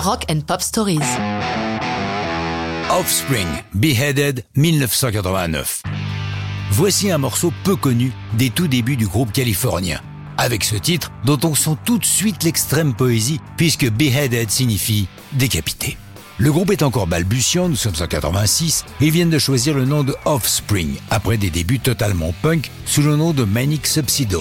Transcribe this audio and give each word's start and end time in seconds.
Rock 0.00 0.24
and 0.30 0.40
Pop 0.46 0.62
Stories. 0.62 1.00
Offspring, 2.90 3.46
Beheaded, 3.74 4.44
1989. 4.56 5.82
Voici 6.70 7.10
un 7.10 7.18
morceau 7.18 7.52
peu 7.64 7.76
connu 7.76 8.10
des 8.32 8.48
tout 8.48 8.66
débuts 8.66 8.96
du 8.96 9.06
groupe 9.06 9.30
californien. 9.30 10.00
Avec 10.38 10.64
ce 10.64 10.76
titre, 10.76 11.12
dont 11.26 11.38
on 11.44 11.54
sent 11.54 11.76
tout 11.84 11.98
de 11.98 12.06
suite 12.06 12.44
l'extrême 12.44 12.94
poésie, 12.94 13.42
puisque 13.58 13.90
Beheaded 13.90 14.50
signifie 14.50 15.06
décapité. 15.34 15.98
Le 16.38 16.50
groupe 16.50 16.70
est 16.70 16.82
encore 16.82 17.06
balbutiant, 17.06 17.68
nous 17.68 17.76
sommes 17.76 18.00
en 18.00 18.06
86, 18.06 18.86
et 19.02 19.06
ils 19.06 19.10
viennent 19.10 19.28
de 19.28 19.38
choisir 19.38 19.74
le 19.74 19.84
nom 19.84 20.02
de 20.02 20.16
Offspring, 20.24 20.94
après 21.10 21.36
des 21.36 21.50
débuts 21.50 21.80
totalement 21.80 22.32
punk, 22.40 22.70
sous 22.86 23.02
le 23.02 23.16
nom 23.16 23.34
de 23.34 23.44
Manic 23.44 23.86
Subsidal. 23.86 24.40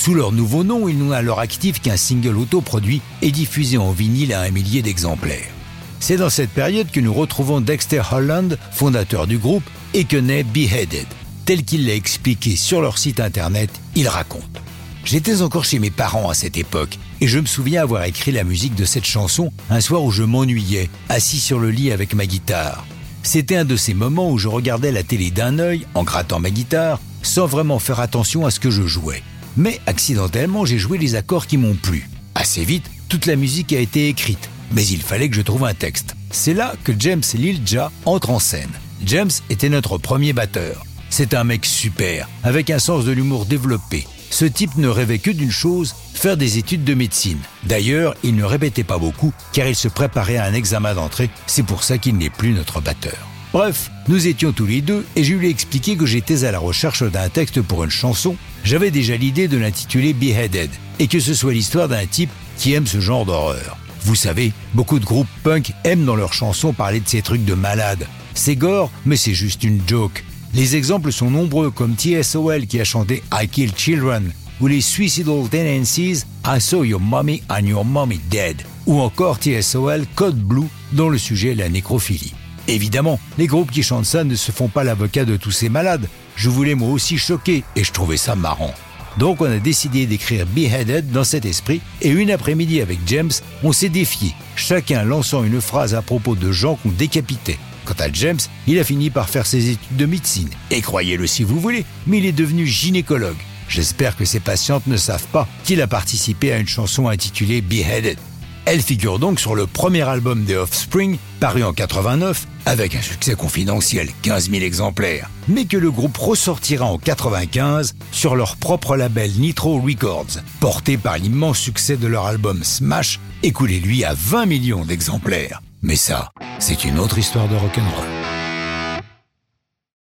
Sous 0.00 0.14
leur 0.14 0.32
nouveau 0.32 0.64
nom, 0.64 0.88
ils 0.88 0.96
n'ont 0.96 1.12
à 1.12 1.20
leur 1.20 1.40
actif 1.40 1.78
qu'un 1.78 1.98
single 1.98 2.38
autoproduit 2.38 3.02
et 3.20 3.30
diffusé 3.30 3.76
en 3.76 3.92
vinyle 3.92 4.32
à 4.32 4.40
un 4.40 4.50
millier 4.50 4.80
d'exemplaires. 4.80 5.52
C'est 6.00 6.16
dans 6.16 6.30
cette 6.30 6.48
période 6.48 6.90
que 6.90 7.00
nous 7.00 7.12
retrouvons 7.12 7.60
Dexter 7.60 8.00
Holland, 8.10 8.56
fondateur 8.72 9.26
du 9.26 9.36
groupe, 9.36 9.62
et 9.92 10.04
que 10.04 10.16
naît 10.16 10.42
Beheaded. 10.42 11.04
Tel 11.44 11.64
qu'il 11.64 11.86
l'a 11.86 11.94
expliqué 11.94 12.56
sur 12.56 12.80
leur 12.80 12.96
site 12.96 13.20
internet, 13.20 13.68
il 13.94 14.08
raconte. 14.08 14.62
J'étais 15.04 15.42
encore 15.42 15.66
chez 15.66 15.78
mes 15.78 15.90
parents 15.90 16.30
à 16.30 16.34
cette 16.34 16.56
époque 16.56 16.98
et 17.20 17.28
je 17.28 17.38
me 17.38 17.44
souviens 17.44 17.82
avoir 17.82 18.04
écrit 18.04 18.32
la 18.32 18.44
musique 18.44 18.74
de 18.74 18.86
cette 18.86 19.04
chanson 19.04 19.52
un 19.68 19.82
soir 19.82 20.02
où 20.02 20.10
je 20.10 20.22
m'ennuyais, 20.22 20.88
assis 21.10 21.40
sur 21.40 21.58
le 21.58 21.70
lit 21.70 21.92
avec 21.92 22.14
ma 22.14 22.24
guitare. 22.24 22.86
C'était 23.22 23.56
un 23.56 23.66
de 23.66 23.76
ces 23.76 23.92
moments 23.92 24.30
où 24.30 24.38
je 24.38 24.48
regardais 24.48 24.92
la 24.92 25.02
télé 25.02 25.30
d'un 25.30 25.58
œil 25.58 25.86
en 25.92 26.04
grattant 26.04 26.40
ma 26.40 26.48
guitare 26.48 27.00
sans 27.22 27.44
vraiment 27.44 27.78
faire 27.78 28.00
attention 28.00 28.46
à 28.46 28.50
ce 28.50 28.60
que 28.60 28.70
je 28.70 28.86
jouais. 28.86 29.22
Mais 29.56 29.80
accidentellement, 29.86 30.64
j'ai 30.64 30.78
joué 30.78 30.98
les 30.98 31.14
accords 31.14 31.46
qui 31.46 31.56
m'ont 31.56 31.74
plu. 31.74 32.08
Assez 32.34 32.64
vite, 32.64 32.90
toute 33.08 33.26
la 33.26 33.36
musique 33.36 33.72
a 33.72 33.78
été 33.78 34.08
écrite, 34.08 34.48
mais 34.72 34.86
il 34.86 35.02
fallait 35.02 35.28
que 35.28 35.36
je 35.36 35.42
trouve 35.42 35.64
un 35.64 35.74
texte. 35.74 36.14
C'est 36.30 36.54
là 36.54 36.74
que 36.84 36.92
James 36.98 37.22
Lilja 37.34 37.90
entre 38.04 38.30
en 38.30 38.38
scène. 38.38 38.70
James 39.04 39.30
était 39.48 39.68
notre 39.68 39.98
premier 39.98 40.32
batteur. 40.32 40.84
C'est 41.08 41.34
un 41.34 41.44
mec 41.44 41.66
super, 41.66 42.28
avec 42.44 42.70
un 42.70 42.78
sens 42.78 43.04
de 43.04 43.10
l'humour 43.10 43.46
développé, 43.46 44.06
ce 44.30 44.44
type 44.44 44.76
ne 44.76 44.88
rêvait 44.88 45.18
que 45.18 45.32
d'une 45.32 45.50
chose, 45.50 45.94
faire 46.14 46.36
des 46.36 46.56
études 46.56 46.84
de 46.84 46.94
médecine. 46.94 47.40
D'ailleurs, 47.64 48.14
il 48.22 48.36
ne 48.36 48.44
répétait 48.44 48.84
pas 48.84 48.98
beaucoup 48.98 49.32
car 49.52 49.66
il 49.66 49.74
se 49.74 49.88
préparait 49.88 50.36
à 50.36 50.44
un 50.44 50.54
examen 50.54 50.94
d'entrée, 50.94 51.30
c'est 51.46 51.64
pour 51.64 51.82
ça 51.82 51.98
qu'il 51.98 52.16
n'est 52.16 52.30
plus 52.30 52.52
notre 52.52 52.80
batteur. 52.80 53.28
Bref, 53.52 53.90
nous 54.06 54.28
étions 54.28 54.52
tous 54.52 54.66
les 54.66 54.80
deux 54.80 55.04
et 55.16 55.24
je 55.24 55.34
lui 55.34 55.48
ai 55.48 55.50
expliqué 55.50 55.96
que 55.96 56.06
j'étais 56.06 56.44
à 56.44 56.52
la 56.52 56.60
recherche 56.60 57.02
d'un 57.02 57.28
texte 57.28 57.60
pour 57.60 57.82
une 57.82 57.90
chanson. 57.90 58.36
J'avais 58.62 58.92
déjà 58.92 59.16
l'idée 59.16 59.48
de 59.48 59.58
l'intituler 59.58 60.12
Beheaded 60.12 60.70
et 61.00 61.08
que 61.08 61.18
ce 61.18 61.34
soit 61.34 61.52
l'histoire 61.52 61.88
d'un 61.88 62.06
type 62.06 62.30
qui 62.56 62.74
aime 62.74 62.86
ce 62.86 63.00
genre 63.00 63.26
d'horreur. 63.26 63.76
Vous 64.02 64.14
savez, 64.14 64.52
beaucoup 64.74 65.00
de 65.00 65.04
groupes 65.04 65.28
punk 65.42 65.72
aiment 65.82 66.04
dans 66.04 66.14
leurs 66.14 66.32
chansons 66.32 66.72
parler 66.72 67.00
de 67.00 67.08
ces 67.08 67.22
trucs 67.22 67.44
de 67.44 67.54
malades. 67.54 68.06
C'est 68.34 68.54
gore, 68.54 68.92
mais 69.04 69.16
c'est 69.16 69.34
juste 69.34 69.64
une 69.64 69.82
joke. 69.84 70.24
Les 70.54 70.76
exemples 70.76 71.10
sont 71.10 71.30
nombreux 71.30 71.72
comme 71.72 71.96
TSOL 71.96 72.66
qui 72.66 72.80
a 72.80 72.84
chanté 72.84 73.22
I 73.32 73.48
Kill 73.48 73.72
Children 73.76 74.30
ou 74.60 74.68
les 74.68 74.80
Suicidal 74.80 75.48
Tendencies 75.50 76.24
I 76.46 76.60
Saw 76.60 76.84
Your 76.84 77.00
Mommy 77.00 77.42
and 77.48 77.66
Your 77.66 77.84
Mommy 77.84 78.20
Dead 78.30 78.62
ou 78.86 79.00
encore 79.00 79.38
TSOL 79.38 80.06
Code 80.14 80.38
Blue 80.38 80.68
dont 80.92 81.08
le 81.08 81.18
sujet 81.18 81.50
est 81.50 81.56
la 81.56 81.68
nécrophilie. 81.68 82.34
Évidemment, 82.70 83.18
les 83.36 83.48
groupes 83.48 83.72
qui 83.72 83.82
chantent 83.82 84.06
ça 84.06 84.22
ne 84.22 84.36
se 84.36 84.52
font 84.52 84.68
pas 84.68 84.84
l'avocat 84.84 85.24
de 85.24 85.36
tous 85.36 85.50
ces 85.50 85.68
malades. 85.68 86.08
Je 86.36 86.48
voulais 86.48 86.76
moi 86.76 86.90
aussi 86.90 87.18
choquer 87.18 87.64
et 87.74 87.82
je 87.82 87.90
trouvais 87.90 88.16
ça 88.16 88.36
marrant. 88.36 88.72
Donc 89.18 89.40
on 89.40 89.50
a 89.50 89.58
décidé 89.58 90.06
d'écrire 90.06 90.46
Beheaded 90.46 91.10
dans 91.10 91.24
cet 91.24 91.44
esprit 91.44 91.80
et 92.00 92.10
une 92.10 92.30
après-midi 92.30 92.80
avec 92.80 93.00
James, 93.06 93.32
on 93.64 93.72
s'est 93.72 93.88
défié, 93.88 94.34
chacun 94.54 95.02
lançant 95.02 95.42
une 95.42 95.60
phrase 95.60 95.96
à 95.96 96.02
propos 96.02 96.36
de 96.36 96.52
gens 96.52 96.76
qu'on 96.76 96.90
décapitait. 96.90 97.58
Quant 97.86 97.94
à 97.98 98.12
James, 98.12 98.38
il 98.68 98.78
a 98.78 98.84
fini 98.84 99.10
par 99.10 99.28
faire 99.28 99.46
ses 99.46 99.70
études 99.70 99.96
de 99.96 100.06
médecine. 100.06 100.50
Et 100.70 100.80
croyez-le 100.80 101.26
si 101.26 101.42
vous 101.42 101.58
voulez, 101.58 101.84
mais 102.06 102.18
il 102.18 102.26
est 102.26 102.30
devenu 102.30 102.68
gynécologue. 102.68 103.36
J'espère 103.68 104.16
que 104.16 104.24
ses 104.24 104.38
patientes 104.38 104.86
ne 104.86 104.96
savent 104.96 105.26
pas 105.32 105.48
qu'il 105.64 105.82
a 105.82 105.88
participé 105.88 106.52
à 106.52 106.58
une 106.58 106.68
chanson 106.68 107.08
intitulée 107.08 107.62
Beheaded. 107.62 108.18
Elle 108.64 108.82
figure 108.82 109.18
donc 109.18 109.40
sur 109.40 109.54
le 109.54 109.66
premier 109.66 110.02
album 110.02 110.44
des 110.44 110.56
Offspring, 110.56 111.18
paru 111.40 111.64
en 111.64 111.72
89, 111.72 112.46
avec 112.66 112.94
un 112.94 113.02
succès 113.02 113.34
confidentiel, 113.34 114.08
15 114.22 114.50
000 114.50 114.62
exemplaires, 114.62 115.30
mais 115.48 115.64
que 115.64 115.76
le 115.76 115.90
groupe 115.90 116.16
ressortira 116.16 116.86
en 116.86 116.98
95 116.98 117.94
sur 118.12 118.36
leur 118.36 118.56
propre 118.56 118.96
label 118.96 119.30
Nitro 119.32 119.80
Records, 119.80 120.40
porté 120.60 120.96
par 120.96 121.18
l'immense 121.18 121.58
succès 121.58 121.96
de 121.96 122.06
leur 122.06 122.26
album 122.26 122.62
Smash, 122.64 123.20
écoulé 123.42 123.80
lui 123.80 124.04
à 124.04 124.14
20 124.14 124.46
millions 124.46 124.84
d'exemplaires. 124.84 125.62
Mais 125.82 125.96
ça, 125.96 126.30
c'est 126.58 126.84
une 126.84 126.98
autre 126.98 127.18
histoire 127.18 127.48
de 127.48 127.56
rock'n'roll. 127.56 128.19